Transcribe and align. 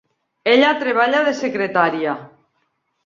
Ella 0.53 0.71
treballa 0.79 1.21
de 1.29 1.35
secretària. 1.43 2.17